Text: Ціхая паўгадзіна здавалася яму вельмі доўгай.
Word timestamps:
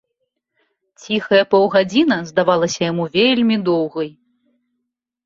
Ціхая 1.01 1.41
паўгадзіна 1.51 2.17
здавалася 2.29 2.81
яму 2.91 3.05
вельмі 3.17 3.55
доўгай. 3.69 4.09